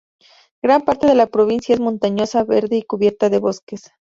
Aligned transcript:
Gran 0.63 0.81
parte 0.81 1.05
de 1.05 1.13
la 1.13 1.27
provincia 1.27 1.75
es 1.75 1.79
montañosa, 1.79 2.43
verde 2.43 2.75
y 2.77 2.81
cubierta 2.81 3.29
de 3.29 3.37
bosques. 3.37 3.91